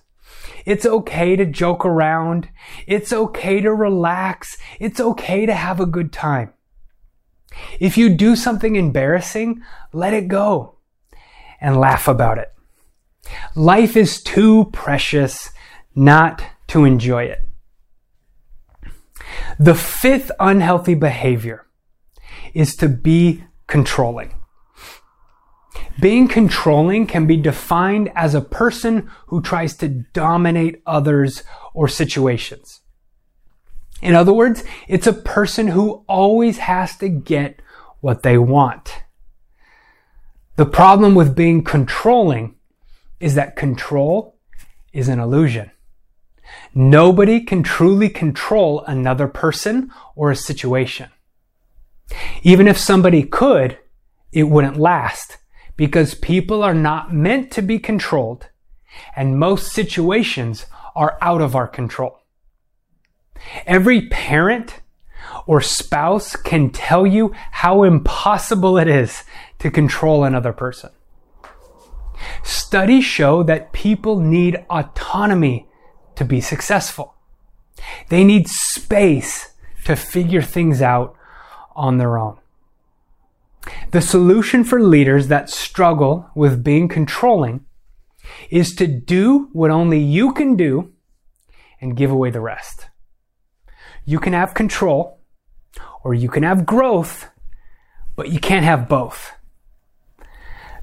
It's 0.66 0.86
okay 0.86 1.36
to 1.36 1.46
joke 1.46 1.86
around. 1.86 2.50
It's 2.88 3.14
okay 3.14 3.62
to 3.62 3.74
relax. 3.74 4.58
It's 4.80 5.00
okay 5.00 5.46
to 5.46 5.54
have 5.54 5.80
a 5.80 5.86
good 5.86 6.12
time. 6.12 6.54
If 7.80 7.98
you 7.98 8.10
do 8.10 8.36
something 8.36 8.76
embarrassing, 8.76 9.62
let 9.94 10.14
it 10.14 10.28
go 10.28 10.78
and 11.62 11.78
laugh 11.78 12.08
about 12.08 12.38
it. 12.38 12.54
Life 13.56 13.96
is 13.96 14.22
too 14.22 14.70
precious 14.72 15.52
not 15.94 16.44
to 16.68 16.86
enjoy 16.86 17.24
it. 17.24 17.45
The 19.60 19.76
fifth 19.76 20.32
unhealthy 20.40 20.96
behavior 20.96 21.66
is 22.54 22.76
to 22.78 22.90
be 22.90 23.44
controlling. 23.68 24.34
Being 26.00 26.28
controlling 26.28 27.08
can 27.08 27.26
be 27.26 27.38
defined 27.38 28.12
as 28.16 28.36
a 28.36 28.42
person 28.42 29.10
who 29.28 29.42
tries 29.42 29.76
to 29.78 29.88
dominate 30.14 30.82
others 30.86 31.44
or 31.74 31.88
situations. 31.88 32.82
In 34.02 34.14
other 34.14 34.34
words, 34.34 34.64
it's 34.88 35.08
a 35.08 35.14
person 35.14 35.68
who 35.68 36.04
always 36.08 36.58
has 36.60 36.98
to 36.98 37.08
get 37.08 37.62
what 38.02 38.24
they 38.24 38.38
want. 38.38 39.04
The 40.58 40.66
problem 40.66 41.16
with 41.16 41.36
being 41.36 41.64
controlling 41.64 42.56
is 43.20 43.36
that 43.36 43.56
control 43.56 44.38
is 44.94 45.08
an 45.08 45.20
illusion. 45.20 45.72
Nobody 46.74 47.42
can 47.42 47.64
truly 47.64 48.10
control 48.10 48.84
another 48.86 49.28
person 49.28 49.92
or 50.16 50.32
a 50.32 50.36
situation. 50.36 51.10
Even 52.44 52.68
if 52.68 52.78
somebody 52.78 53.24
could, 53.24 53.80
it 54.32 54.44
wouldn't 54.44 54.78
last 54.78 55.38
because 55.78 56.14
people 56.16 56.64
are 56.64 56.74
not 56.74 57.14
meant 57.14 57.52
to 57.52 57.62
be 57.62 57.80
controlled 57.80 58.48
and 59.16 59.40
most 59.40 59.72
situations 59.72 60.66
are 60.96 61.18
out 61.22 61.42
of 61.42 61.56
our 61.56 61.68
control. 61.68 62.20
Every 63.66 64.08
parent 64.08 64.82
or 65.46 65.62
spouse 65.62 66.36
can 66.36 66.70
tell 66.70 67.06
you 67.06 67.34
how 67.52 67.84
impossible 67.84 68.78
it 68.78 68.88
is 68.88 69.24
to 69.60 69.72
control 69.72 70.24
another 70.24 70.54
person. 70.54 70.92
Studies 72.44 73.04
show 73.04 73.44
that 73.44 73.74
people 73.74 74.20
need 74.20 74.66
autonomy 74.70 75.68
to 76.16 76.26
be 76.26 76.42
successful. 76.42 77.16
They 78.10 78.24
need 78.24 78.48
space 78.48 79.54
to 79.86 79.96
figure 79.96 80.42
things 80.42 80.82
out 80.82 81.16
on 81.76 81.98
their 81.98 82.18
own. 82.18 82.38
The 83.92 84.02
solution 84.02 84.64
for 84.64 84.82
leaders 84.82 85.28
that 85.28 85.50
struggle 85.50 86.30
with 86.36 86.64
being 86.64 86.88
controlling 86.88 87.66
is 88.50 88.76
to 88.76 88.88
do 88.88 89.50
what 89.54 89.72
only 89.72 90.00
you 90.00 90.34
can 90.34 90.56
do 90.56 90.94
and 91.82 91.98
give 91.98 92.12
away 92.12 92.30
the 92.30 92.42
rest. 92.42 92.88
You 94.06 94.20
can 94.20 94.34
have 94.34 94.54
control 94.54 95.20
or 96.04 96.14
you 96.14 96.30
can 96.30 96.44
have 96.44 96.66
growth, 96.66 97.30
but 98.16 98.30
you 98.30 98.40
can't 98.40 98.66
have 98.66 98.88
both. 98.88 99.32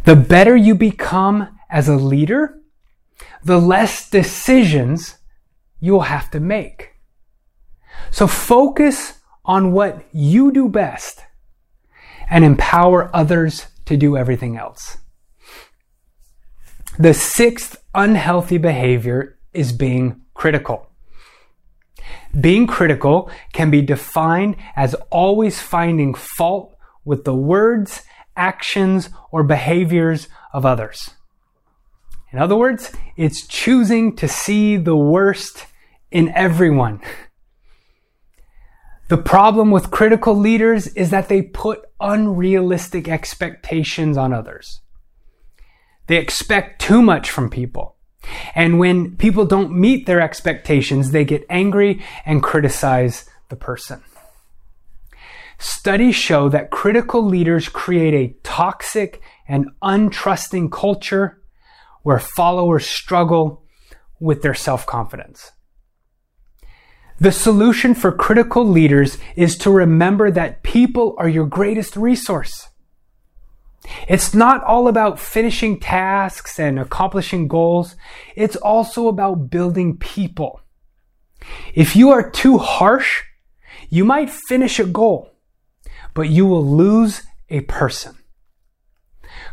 The 0.04 0.16
better 0.16 0.56
you 0.56 0.74
become 0.74 1.58
as 1.70 1.88
a 1.88 1.96
leader, 1.96 2.60
the 3.44 3.60
less 3.60 4.10
decisions 4.10 5.18
you'll 5.82 6.02
have 6.02 6.30
to 6.30 6.40
make. 6.40 6.94
So 8.10 8.26
focus 8.26 9.18
on 9.44 9.72
what 9.72 10.06
you 10.12 10.52
do 10.52 10.68
best 10.68 11.20
and 12.30 12.44
empower 12.44 13.14
others 13.14 13.66
to 13.86 13.96
do 13.96 14.16
everything 14.16 14.56
else. 14.56 14.98
The 16.98 17.12
sixth 17.12 17.82
unhealthy 17.94 18.58
behavior 18.58 19.38
is 19.52 19.72
being 19.72 20.22
critical. 20.34 20.88
Being 22.38 22.66
critical 22.66 23.30
can 23.52 23.70
be 23.70 23.82
defined 23.82 24.56
as 24.76 24.94
always 25.10 25.60
finding 25.60 26.14
fault 26.14 26.76
with 27.04 27.24
the 27.24 27.34
words, 27.34 28.02
actions, 28.36 29.10
or 29.32 29.42
behaviors 29.42 30.28
of 30.52 30.64
others. 30.64 31.10
In 32.32 32.38
other 32.38 32.56
words, 32.56 32.92
it's 33.16 33.46
choosing 33.46 34.16
to 34.16 34.28
see 34.28 34.76
the 34.76 34.96
worst 34.96 35.66
in 36.12 36.28
everyone. 36.35 37.00
The 39.09 39.19
problem 39.19 39.71
with 39.71 39.90
critical 39.90 40.35
leaders 40.35 40.87
is 40.88 41.11
that 41.11 41.28
they 41.28 41.42
put 41.42 41.85
unrealistic 42.00 43.09
expectations 43.09 44.16
on 44.16 44.33
others. 44.33 44.81
They 46.07 46.16
expect 46.16 46.81
too 46.81 47.02
much 47.02 47.31
from 47.31 47.50
people. 47.50 47.97
And 48.54 48.78
when 48.78 49.16
people 49.16 49.45
don't 49.45 49.73
meet 49.78 50.07
their 50.07 50.21
expectations, 50.21 51.11
they 51.11 51.25
get 51.25 51.45
angry 51.50 52.02
and 52.25 52.42
criticize 52.42 53.28
the 53.49 53.57
person. 53.57 54.02
Studies 55.59 56.16
show 56.16 56.49
that 56.49 56.71
critical 56.71 57.25
leaders 57.25 57.69
create 57.69 58.14
a 58.14 58.35
toxic 58.42 59.21
and 59.47 59.71
untrusting 59.83 60.73
culture 60.73 61.42
where 62.02 62.19
followers 62.19 62.87
struggle 62.87 63.62
with 64.19 64.42
their 64.42 64.54
self 64.54 64.87
confidence. 64.87 65.52
The 67.23 67.31
solution 67.31 67.95
for 67.95 68.11
critical 68.11 68.67
leaders 68.67 69.17
is 69.37 69.57
to 69.59 69.71
remember 69.71 70.33
that 70.33 70.64
people 70.64 71.14
are 71.19 71.29
your 71.29 71.47
greatest 71.47 71.95
resource. 71.95 72.71
It's 74.09 74.35
not 74.35 74.64
all 74.64 74.88
about 74.88 75.21
finishing 75.21 75.79
tasks 75.79 76.59
and 76.59 76.81
accomplishing 76.81 77.47
goals. 77.47 77.95
It's 78.35 78.57
also 78.57 79.07
about 79.07 79.50
building 79.50 79.99
people. 79.99 80.62
If 81.76 81.95
you 81.95 82.11
are 82.11 82.29
too 82.29 82.59
harsh, 82.59 83.23
you 83.88 84.05
might 84.05 84.29
finish 84.29 84.81
a 84.81 84.85
goal, 84.85 85.31
but 86.14 86.29
you 86.29 86.45
will 86.45 86.67
lose 86.67 87.23
a 87.49 87.61
person. 87.61 88.17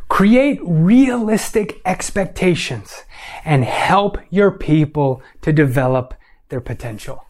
Create 0.08 0.60
realistic 0.64 1.82
expectations 1.86 3.04
and 3.46 3.64
help 3.64 4.18
your 4.32 4.50
people 4.50 5.22
to 5.44 5.54
develop 5.54 6.16
their 6.50 6.62
potential. 6.62 7.26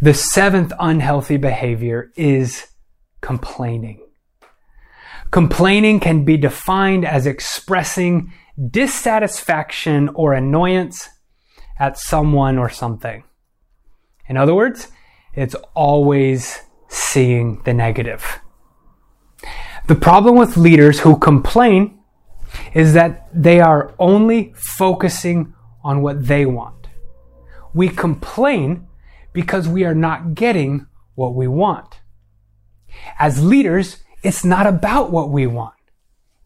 The 0.00 0.14
seventh 0.14 0.72
unhealthy 0.78 1.38
behavior 1.38 2.12
is 2.16 2.68
complaining. 3.20 4.06
Complaining 5.32 5.98
can 5.98 6.24
be 6.24 6.36
defined 6.36 7.04
as 7.04 7.26
expressing 7.26 8.32
dissatisfaction 8.70 10.08
or 10.14 10.34
annoyance 10.34 11.08
at 11.80 11.98
someone 11.98 12.58
or 12.58 12.70
something. 12.70 13.24
In 14.28 14.36
other 14.36 14.54
words, 14.54 14.88
it's 15.34 15.56
always 15.74 16.60
seeing 16.88 17.60
the 17.64 17.74
negative. 17.74 18.40
The 19.88 19.94
problem 19.94 20.36
with 20.36 20.56
leaders 20.56 21.00
who 21.00 21.18
complain 21.18 21.98
is 22.72 22.92
that 22.94 23.28
they 23.34 23.60
are 23.60 23.94
only 23.98 24.52
focusing 24.54 25.54
on 25.82 26.02
what 26.02 26.26
they 26.26 26.46
want. 26.46 26.86
We 27.74 27.88
complain 27.88 28.87
because 29.32 29.68
we 29.68 29.84
are 29.84 29.94
not 29.94 30.34
getting 30.34 30.86
what 31.14 31.34
we 31.34 31.46
want. 31.48 32.00
As 33.18 33.44
leaders, 33.44 34.02
it's 34.22 34.44
not 34.44 34.66
about 34.66 35.10
what 35.10 35.30
we 35.30 35.46
want. 35.46 35.74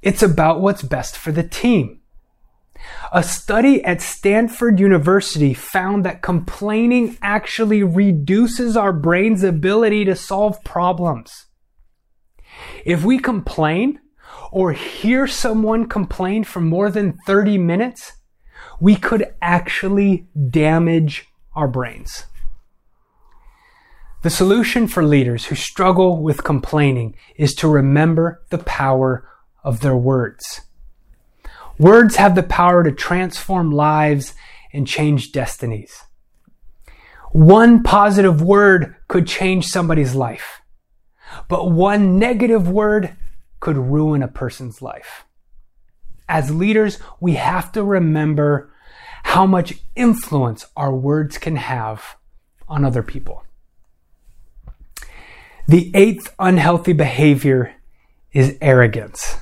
It's 0.03 0.23
about 0.23 0.61
what's 0.61 0.83
best 0.83 1.17
for 1.17 1.33
the 1.33 1.43
team. 1.43 2.01
A 3.12 3.23
study 3.23 3.85
at 3.85 4.03
Stanford 4.03 4.81
University 4.81 5.55
found 5.55 6.05
that 6.05 6.23
complaining 6.23 7.17
actually 7.23 7.83
reduces 7.83 8.77
our 8.77 8.93
brain's 8.93 9.45
ability 9.45 10.05
to 10.07 10.17
solve 10.17 10.62
problems. 10.65 11.47
If 12.85 13.05
we 13.05 13.19
complain 13.19 14.01
or 14.51 14.73
hear 14.73 15.27
someone 15.27 15.89
complain 15.89 16.45
for 16.45 16.61
more 16.61 16.91
than 16.91 17.19
30 17.27 17.59
minutes, 17.59 18.12
we 18.81 18.97
could 18.97 19.33
actually 19.41 20.27
damage 20.51 21.27
our 21.55 21.69
brains. 21.69 22.27
The 24.23 24.31
solution 24.31 24.87
for 24.87 25.02
leaders 25.02 25.47
who 25.47 25.57
struggle 25.57 26.23
with 26.23 26.45
complaining 26.45 27.17
is 27.35 27.55
to 27.57 27.67
remember 27.67 28.41
the 28.50 28.59
power 28.59 29.29
of 29.64 29.81
their 29.81 29.97
words. 29.97 30.61
Words 31.76 32.14
have 32.17 32.37
the 32.37 32.45
power 32.45 32.85
to 32.85 32.93
transform 32.93 33.73
lives 33.73 34.35
and 34.73 34.87
change 34.87 35.33
destinies. 35.33 36.05
One 37.33 37.83
positive 37.83 38.41
word 38.41 38.95
could 39.09 39.26
change 39.26 39.67
somebody's 39.67 40.14
life, 40.14 40.62
but 41.49 41.73
one 41.73 42.17
negative 42.21 42.69
word 42.69 43.17
could 43.59 43.76
ruin 43.76 44.23
a 44.23 44.29
person's 44.29 44.81
life. 44.81 45.25
As 46.29 46.55
leaders, 46.55 47.00
we 47.19 47.33
have 47.33 47.73
to 47.73 47.83
remember 47.83 48.73
how 49.25 49.47
much 49.47 49.75
influence 49.97 50.64
our 50.76 50.95
words 50.95 51.38
can 51.38 51.57
have 51.57 52.17
on 52.69 52.85
other 52.85 53.02
people. 53.02 53.43
The 55.69 55.90
eighth 55.95 56.35
unhealthy 56.38 56.92
behavior 56.92 57.75
is 58.33 58.57
arrogance. 58.61 59.37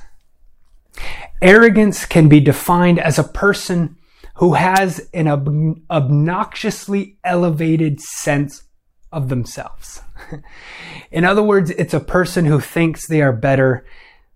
Arrogance 1.41 2.05
can 2.05 2.29
be 2.29 2.39
defined 2.39 2.99
as 2.99 3.17
a 3.17 3.23
person 3.23 3.97
who 4.35 4.53
has 4.53 5.09
an 5.13 5.27
ob- 5.27 5.79
obnoxiously 5.89 7.17
elevated 7.23 7.99
sense 7.99 8.63
of 9.11 9.29
themselves. 9.29 10.01
In 11.11 11.25
other 11.25 11.43
words, 11.43 11.71
it's 11.71 11.93
a 11.93 11.99
person 11.99 12.45
who 12.45 12.59
thinks 12.59 13.07
they 13.07 13.21
are 13.21 13.33
better 13.33 13.85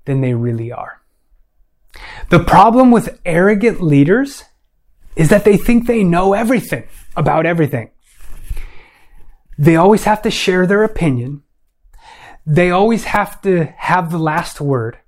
than 0.05 0.21
they 0.21 0.33
really 0.33 0.71
are. 0.71 1.01
The 2.29 2.43
problem 2.43 2.91
with 2.91 3.19
arrogant 3.25 3.81
leaders 3.81 4.43
is 5.15 5.29
that 5.29 5.45
they 5.45 5.57
think 5.57 5.87
they 5.87 6.03
know 6.03 6.33
everything 6.33 6.87
about 7.15 7.45
everything. 7.45 7.91
They 9.57 9.75
always 9.75 10.03
have 10.03 10.21
to 10.23 10.31
share 10.31 10.67
their 10.67 10.83
opinion. 10.83 11.43
They 12.45 12.69
always 12.69 13.05
have 13.05 13.41
to 13.41 13.65
have 13.77 14.11
the 14.11 14.19
last 14.19 14.61
word 14.61 14.99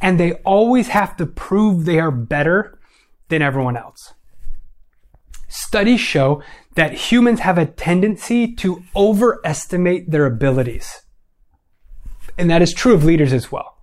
and 0.00 0.18
they 0.18 0.32
always 0.44 0.88
have 0.88 1.16
to 1.16 1.26
prove 1.26 1.84
they 1.84 1.98
are 1.98 2.10
better 2.10 2.78
than 3.28 3.42
everyone 3.42 3.76
else. 3.76 4.14
Studies 5.48 6.00
show 6.00 6.42
that 6.74 7.10
humans 7.10 7.40
have 7.40 7.58
a 7.58 7.66
tendency 7.66 8.54
to 8.56 8.84
overestimate 8.94 10.10
their 10.10 10.26
abilities. 10.26 11.02
And 12.38 12.50
that 12.50 12.62
is 12.62 12.74
true 12.74 12.94
of 12.94 13.04
leaders 13.04 13.32
as 13.32 13.50
well. 13.50 13.78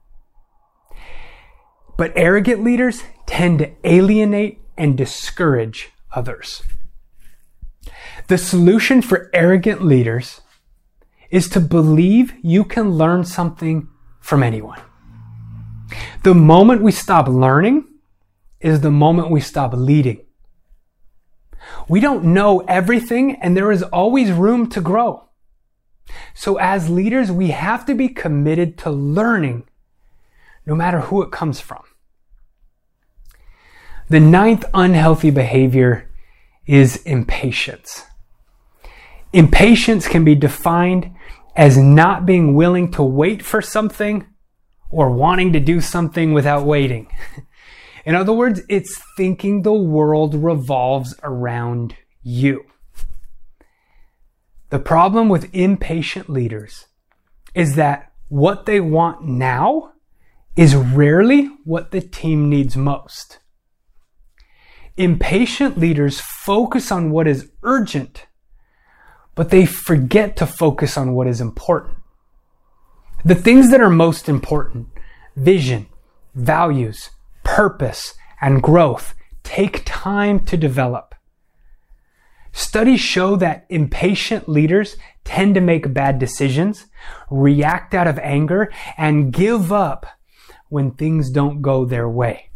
But 1.98 2.14
arrogant 2.16 2.64
leaders 2.64 3.04
tend 3.26 3.60
to 3.60 3.72
alienate 3.84 4.60
and 4.78 4.98
discourage 4.98 5.92
others. 6.12 6.64
The 8.28 8.38
solution 8.38 9.02
for 9.02 9.30
arrogant 9.34 9.84
leaders 9.84 10.42
is 11.34 11.50
to 11.50 11.60
believe 11.60 12.32
you 12.44 12.64
can 12.64 12.92
learn 12.92 13.26
something 13.26 13.90
from 14.20 14.44
anyone. 14.44 14.80
The 16.22 16.36
moment 16.36 16.84
we 16.84 16.92
stop 16.92 17.28
learning 17.28 17.88
is 18.60 18.82
the 18.82 18.92
moment 18.92 19.32
we 19.32 19.42
stop 19.42 19.74
leading. 19.74 20.22
We 21.90 22.00
don't 22.00 22.24
know 22.24 22.60
everything 22.68 23.38
and 23.42 23.58
there 23.58 23.72
is 23.72 23.82
always 23.82 24.32
room 24.32 24.70
to 24.70 24.80
grow. 24.80 25.24
So 26.36 26.58
as 26.58 26.92
leaders, 26.92 27.32
we 27.32 27.48
have 27.48 27.84
to 27.88 27.96
be 27.96 28.10
committed 28.10 28.78
to 28.80 28.92
learning 28.92 29.64
no 30.68 30.76
matter 30.76 31.00
who 31.00 31.24
it 31.24 31.32
comes 31.32 31.60
from. 31.60 31.82
The 34.08 34.20
ninth 34.20 34.66
unhealthy 34.76 35.32
behavior 35.32 36.12
is 36.68 36.98
impatience. 36.98 38.04
Impatience 39.34 40.08
can 40.08 40.24
be 40.24 40.36
defined 40.36 41.10
as 41.56 41.78
not 41.78 42.26
being 42.26 42.56
willing 42.56 42.92
to 42.92 43.04
wait 43.04 43.44
for 43.44 43.62
something 43.62 44.28
or 44.90 45.10
wanting 45.10 45.54
to 45.54 45.60
do 45.60 45.82
something 45.82 46.34
without 46.34 46.66
waiting. 46.66 47.08
In 48.06 48.16
other 48.16 48.34
words, 48.34 48.62
it's 48.70 49.02
thinking 49.16 49.62
the 49.62 49.74
world 49.74 50.36
revolves 50.36 51.16
around 51.24 51.96
you. 52.22 52.66
The 54.70 54.80
problem 54.80 55.30
with 55.30 55.54
impatient 55.54 56.30
leaders 56.30 56.88
is 57.54 57.76
that 57.76 58.12
what 58.30 58.66
they 58.66 58.80
want 58.80 59.24
now 59.24 59.94
is 60.56 60.76
rarely 60.76 61.50
what 61.64 61.92
the 61.92 62.02
team 62.02 62.50
needs 62.50 62.76
most. 62.76 63.40
Impatient 64.98 65.78
leaders 65.78 66.20
focus 66.20 66.92
on 66.92 67.12
what 67.12 67.28
is 67.28 67.52
urgent, 67.64 68.26
but 69.36 69.50
they 69.50 69.66
forget 69.66 70.36
to 70.38 70.46
focus 70.46 70.98
on 70.98 71.14
what 71.14 71.28
is 71.28 71.42
important. 71.42 71.98
The 73.26 73.36
things 73.36 73.72
that 73.72 73.82
are 73.82 73.90
most 73.90 74.28
important, 74.28 74.88
vision, 75.36 75.88
values, 76.36 77.10
purpose, 77.44 78.14
and 78.42 78.62
growth 78.62 79.14
take 79.44 79.84
time 79.86 80.40
to 80.46 80.58
develop. 80.58 81.16
Studies 82.52 83.00
show 83.00 83.36
that 83.38 83.66
impatient 83.70 84.48
leaders 84.48 84.96
tend 85.24 85.56
to 85.56 85.62
make 85.62 85.94
bad 85.94 86.20
decisions, 86.20 86.86
react 87.32 87.94
out 87.96 88.08
of 88.08 88.20
anger, 88.20 88.72
and 88.98 89.34
give 89.34 89.72
up 89.72 90.06
when 90.70 90.92
things 90.92 91.30
don't 91.30 91.62
go 91.62 91.86
their 91.86 92.08
way. 92.08 92.50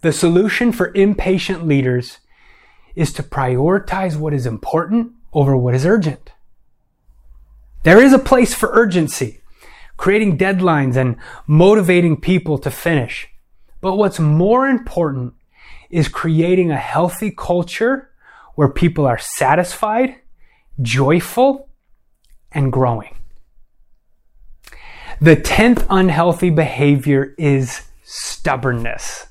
The 0.00 0.12
solution 0.12 0.72
for 0.72 0.92
impatient 0.94 1.66
leaders 1.66 2.20
is 3.00 3.14
to 3.14 3.22
prioritize 3.22 4.14
what 4.14 4.34
is 4.34 4.44
important 4.44 5.10
over 5.32 5.56
what 5.56 5.74
is 5.74 5.86
urgent. 5.86 6.32
There 7.82 8.02
is 8.02 8.12
a 8.12 8.18
place 8.18 8.52
for 8.52 8.68
urgency, 8.74 9.40
creating 9.96 10.36
deadlines 10.36 10.96
and 10.96 11.16
motivating 11.46 12.20
people 12.20 12.58
to 12.58 12.70
finish. 12.70 13.26
But 13.80 13.96
what's 13.96 14.20
more 14.20 14.68
important 14.68 15.32
is 15.88 16.08
creating 16.08 16.70
a 16.70 16.76
healthy 16.76 17.30
culture 17.30 18.10
where 18.54 18.68
people 18.68 19.06
are 19.06 19.18
satisfied, 19.18 20.16
joyful, 20.82 21.70
and 22.52 22.70
growing. 22.70 23.16
The 25.22 25.36
10th 25.36 25.86
unhealthy 25.88 26.50
behavior 26.50 27.34
is 27.38 27.80
stubbornness. 28.02 29.29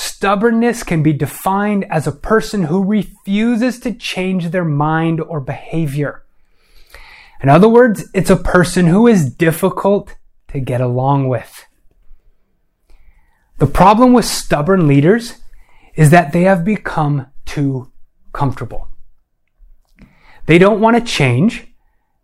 Stubbornness 0.00 0.82
can 0.82 1.02
be 1.02 1.12
defined 1.12 1.84
as 1.90 2.06
a 2.06 2.12
person 2.12 2.64
who 2.64 2.82
refuses 2.82 3.78
to 3.80 3.92
change 3.92 4.48
their 4.48 4.64
mind 4.64 5.20
or 5.20 5.40
behavior. 5.40 6.24
In 7.42 7.50
other 7.50 7.68
words, 7.68 8.08
it's 8.14 8.30
a 8.30 8.36
person 8.36 8.86
who 8.86 9.06
is 9.06 9.30
difficult 9.30 10.16
to 10.48 10.58
get 10.58 10.80
along 10.80 11.28
with. 11.28 11.66
The 13.58 13.66
problem 13.66 14.14
with 14.14 14.24
stubborn 14.24 14.88
leaders 14.88 15.34
is 15.94 16.08
that 16.08 16.32
they 16.32 16.44
have 16.44 16.64
become 16.64 17.26
too 17.44 17.92
comfortable. 18.32 18.88
They 20.46 20.56
don't 20.56 20.80
want 20.80 20.96
to 20.96 21.12
change 21.12 21.66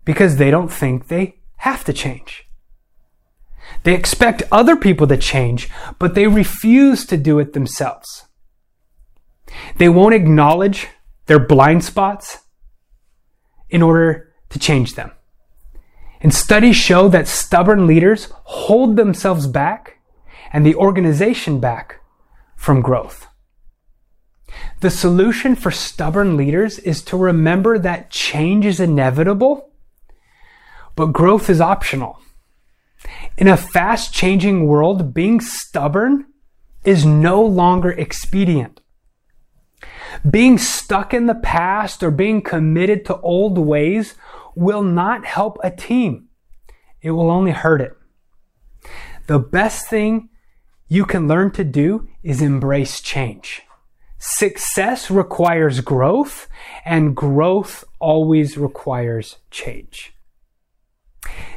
because 0.06 0.36
they 0.36 0.50
don't 0.50 0.72
think 0.72 1.08
they 1.08 1.40
have 1.56 1.84
to 1.84 1.92
change. 1.92 2.45
They 3.86 3.94
expect 3.94 4.42
other 4.50 4.74
people 4.74 5.06
to 5.06 5.16
change, 5.16 5.68
but 6.00 6.16
they 6.16 6.26
refuse 6.26 7.06
to 7.06 7.16
do 7.16 7.38
it 7.38 7.52
themselves. 7.52 8.24
They 9.76 9.88
won't 9.88 10.12
acknowledge 10.12 10.88
their 11.26 11.38
blind 11.38 11.84
spots 11.84 12.38
in 13.70 13.82
order 13.82 14.34
to 14.50 14.58
change 14.58 14.96
them. 14.96 15.12
And 16.20 16.34
studies 16.34 16.74
show 16.74 17.06
that 17.10 17.28
stubborn 17.28 17.86
leaders 17.86 18.32
hold 18.42 18.96
themselves 18.96 19.46
back 19.46 20.00
and 20.52 20.66
the 20.66 20.74
organization 20.74 21.60
back 21.60 22.00
from 22.56 22.82
growth. 22.82 23.28
The 24.80 24.90
solution 24.90 25.54
for 25.54 25.70
stubborn 25.70 26.36
leaders 26.36 26.80
is 26.80 27.02
to 27.04 27.16
remember 27.16 27.78
that 27.78 28.10
change 28.10 28.66
is 28.66 28.80
inevitable, 28.80 29.70
but 30.96 31.12
growth 31.12 31.48
is 31.48 31.60
optional. 31.60 32.18
In 33.36 33.48
a 33.48 33.56
fast 33.56 34.14
changing 34.14 34.66
world, 34.66 35.12
being 35.12 35.40
stubborn 35.40 36.26
is 36.84 37.04
no 37.04 37.42
longer 37.42 37.90
expedient. 37.90 38.80
Being 40.28 40.56
stuck 40.56 41.12
in 41.12 41.26
the 41.26 41.34
past 41.34 42.02
or 42.02 42.10
being 42.10 42.40
committed 42.40 43.04
to 43.04 43.20
old 43.20 43.58
ways 43.58 44.14
will 44.54 44.82
not 44.82 45.26
help 45.26 45.58
a 45.62 45.70
team. 45.70 46.28
It 47.02 47.10
will 47.10 47.30
only 47.30 47.50
hurt 47.50 47.82
it. 47.82 47.94
The 49.26 49.38
best 49.38 49.88
thing 49.88 50.30
you 50.88 51.04
can 51.04 51.28
learn 51.28 51.50
to 51.52 51.64
do 51.64 52.08
is 52.22 52.40
embrace 52.40 53.00
change. 53.02 53.62
Success 54.18 55.10
requires 55.10 55.80
growth, 55.80 56.48
and 56.86 57.14
growth 57.14 57.84
always 58.00 58.56
requires 58.56 59.36
change. 59.50 60.15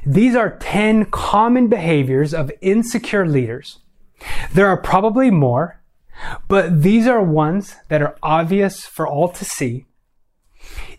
These 0.05 0.36
are 0.36 0.58
10 0.58 1.05
common 1.05 1.67
behaviors 1.67 2.34
of 2.34 2.51
insecure 2.62 3.27
leaders. 3.27 3.79
There 4.53 4.67
are 4.67 4.77
probably 4.77 5.32
more, 5.32 5.82
but 6.47 6.82
these 6.82 7.08
are 7.08 7.21
ones 7.21 7.75
that 7.88 8.01
are 8.01 8.17
obvious 8.21 8.86
for 8.86 9.08
all 9.08 9.29
to 9.29 9.45
see. 9.45 9.86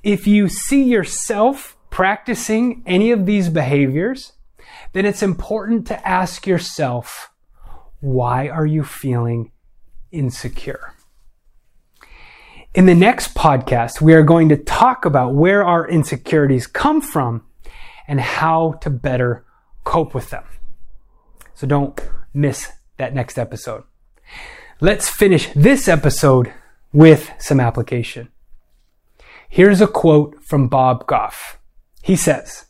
If 0.02 0.26
you 0.26 0.48
see 0.48 0.82
yourself 0.82 1.76
practicing 1.90 2.82
any 2.86 3.10
of 3.10 3.26
these 3.26 3.48
behaviors, 3.48 4.32
then 4.92 5.04
it's 5.04 5.22
important 5.22 5.86
to 5.88 6.08
ask 6.08 6.46
yourself, 6.46 7.30
why 8.00 8.48
are 8.48 8.66
you 8.66 8.82
feeling 8.82 9.52
insecure? 10.10 10.94
In 12.72 12.86
the 12.86 12.94
next 12.94 13.34
podcast, 13.34 14.00
we 14.00 14.14
are 14.14 14.22
going 14.22 14.48
to 14.48 14.56
talk 14.56 15.04
about 15.04 15.34
where 15.34 15.64
our 15.64 15.88
insecurities 15.88 16.66
come 16.66 17.00
from 17.00 17.44
and 18.10 18.20
how 18.20 18.72
to 18.80 18.90
better 18.90 19.44
cope 19.84 20.14
with 20.14 20.30
them. 20.30 20.42
So 21.54 21.64
don't 21.64 21.98
miss 22.34 22.72
that 22.96 23.14
next 23.14 23.38
episode. 23.38 23.84
Let's 24.80 25.08
finish 25.08 25.48
this 25.54 25.86
episode 25.86 26.52
with 26.92 27.30
some 27.38 27.60
application. 27.60 28.28
Here's 29.48 29.80
a 29.80 29.86
quote 29.86 30.42
from 30.42 30.66
Bob 30.66 31.06
Goff. 31.06 31.60
He 32.02 32.16
says, 32.16 32.64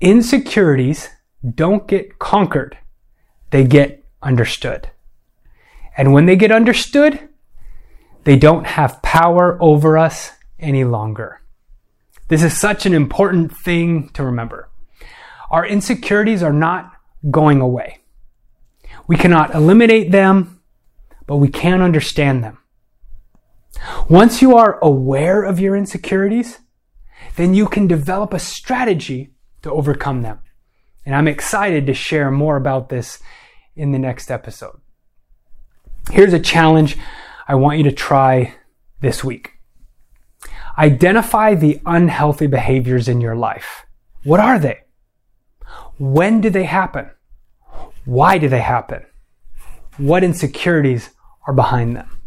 Insecurities 0.00 1.10
don't 1.44 1.86
get 1.86 2.18
conquered, 2.18 2.78
they 3.50 3.64
get 3.64 4.02
understood. 4.22 4.88
And 5.94 6.14
when 6.14 6.24
they 6.24 6.36
get 6.36 6.50
understood, 6.50 7.28
they 8.24 8.36
don't 8.36 8.66
have 8.66 9.02
power 9.02 9.58
over 9.60 9.98
us 9.98 10.30
any 10.58 10.84
longer. 10.84 11.42
This 12.28 12.42
is 12.42 12.58
such 12.58 12.86
an 12.86 12.94
important 12.94 13.56
thing 13.56 14.08
to 14.10 14.24
remember. 14.24 14.70
Our 15.50 15.66
insecurities 15.66 16.42
are 16.42 16.52
not 16.52 16.92
going 17.30 17.60
away. 17.60 17.98
We 19.06 19.16
cannot 19.16 19.54
eliminate 19.54 20.10
them, 20.10 20.60
but 21.26 21.36
we 21.36 21.48
can 21.48 21.82
understand 21.82 22.42
them. 22.42 22.58
Once 24.08 24.40
you 24.40 24.56
are 24.56 24.78
aware 24.80 25.42
of 25.42 25.60
your 25.60 25.76
insecurities, 25.76 26.60
then 27.36 27.54
you 27.54 27.66
can 27.66 27.86
develop 27.86 28.32
a 28.32 28.38
strategy 28.38 29.34
to 29.62 29.70
overcome 29.70 30.22
them. 30.22 30.40
And 31.04 31.14
I'm 31.14 31.28
excited 31.28 31.86
to 31.86 31.94
share 31.94 32.30
more 32.30 32.56
about 32.56 32.88
this 32.88 33.18
in 33.76 33.92
the 33.92 33.98
next 33.98 34.30
episode. 34.30 34.80
Here's 36.10 36.32
a 36.32 36.40
challenge 36.40 36.96
I 37.46 37.54
want 37.56 37.78
you 37.78 37.84
to 37.84 37.92
try 37.92 38.54
this 39.00 39.22
week. 39.22 39.53
Identify 40.76 41.54
the 41.54 41.80
unhealthy 41.86 42.46
behaviors 42.46 43.08
in 43.08 43.20
your 43.20 43.36
life. 43.36 43.86
What 44.24 44.40
are 44.40 44.58
they? 44.58 44.80
When 45.98 46.40
do 46.40 46.50
they 46.50 46.64
happen? 46.64 47.10
Why 48.04 48.38
do 48.38 48.48
they 48.48 48.60
happen? 48.60 49.06
What 49.96 50.24
insecurities 50.24 51.10
are 51.46 51.54
behind 51.54 51.96
them? 51.96 52.18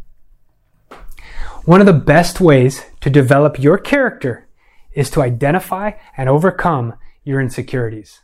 One 1.66 1.82
of 1.82 1.86
the 1.86 1.94
best 1.94 2.40
ways 2.40 2.86
to 3.02 3.10
develop 3.10 3.60
your 3.60 3.78
character 3.78 4.48
is 4.94 5.10
to 5.12 5.22
identify 5.22 5.92
and 6.16 6.30
overcome 6.30 6.94
your 7.26 7.42
insecurities. 7.42 8.22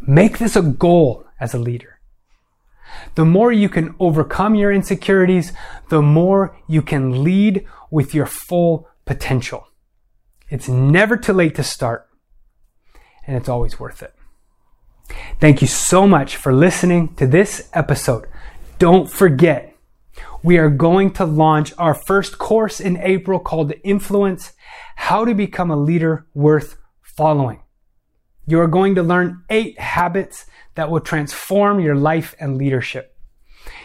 Make 0.00 0.38
this 0.38 0.56
a 0.56 0.62
goal 0.62 1.24
as 1.38 1.54
a 1.54 1.58
leader. 1.58 2.00
The 3.14 3.24
more 3.24 3.52
you 3.52 3.68
can 3.68 3.94
overcome 4.00 4.56
your 4.56 4.72
insecurities, 4.72 5.52
the 5.90 6.02
more 6.02 6.58
you 6.66 6.82
can 6.82 7.22
lead 7.22 7.66
with 7.90 8.14
your 8.14 8.26
full 8.26 8.88
potential. 9.04 9.68
It's 10.48 10.68
never 10.68 11.16
too 11.16 11.32
late 11.32 11.54
to 11.56 11.62
start, 11.62 12.08
and 13.26 13.36
it's 13.36 13.48
always 13.48 13.80
worth 13.80 14.02
it. 14.02 14.14
Thank 15.40 15.60
you 15.60 15.66
so 15.66 16.06
much 16.06 16.36
for 16.36 16.52
listening 16.52 17.14
to 17.16 17.26
this 17.26 17.68
episode. 17.72 18.26
Don't 18.78 19.10
forget, 19.10 19.76
we 20.42 20.58
are 20.58 20.70
going 20.70 21.12
to 21.14 21.24
launch 21.24 21.72
our 21.78 21.94
first 21.94 22.38
course 22.38 22.80
in 22.80 22.96
April 22.98 23.38
called 23.38 23.72
Influence 23.84 24.52
How 24.96 25.24
to 25.24 25.34
Become 25.34 25.70
a 25.70 25.76
Leader 25.76 26.26
Worth 26.34 26.76
Following. 27.02 27.60
You 28.46 28.60
are 28.60 28.68
going 28.68 28.94
to 28.96 29.02
learn 29.02 29.44
eight 29.50 29.78
habits 29.78 30.46
that 30.74 30.90
will 30.90 31.00
transform 31.00 31.80
your 31.80 31.94
life 31.94 32.34
and 32.40 32.56
leadership. 32.56 33.11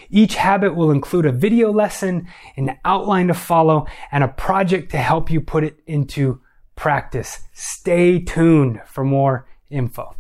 Each 0.10 0.36
habit 0.36 0.76
will 0.76 0.92
include 0.92 1.26
a 1.26 1.32
video 1.32 1.72
lesson, 1.72 2.28
an 2.56 2.78
outline 2.86 3.28
to 3.28 3.34
follow, 3.34 3.88
and 4.12 4.24
a 4.24 4.28
project 4.28 4.92
to 4.92 4.98
help 4.98 5.30
you 5.30 5.42
put 5.42 5.64
it 5.64 5.80
into 5.86 6.42
practice. 6.76 7.42
Stay 7.54 8.20
tuned 8.20 8.82
for 8.86 9.04
more 9.04 9.48
info. 9.70 10.16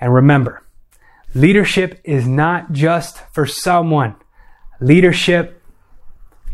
And 0.00 0.12
remember, 0.12 0.62
leadership 1.34 2.00
is 2.04 2.26
not 2.26 2.72
just 2.72 3.18
for 3.32 3.46
someone. 3.46 4.16
Leadership 4.80 5.62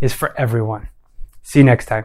is 0.01 0.13
for 0.13 0.39
everyone. 0.39 0.89
See 1.43 1.61
you 1.61 1.65
next 1.65 1.87
time. 1.87 2.05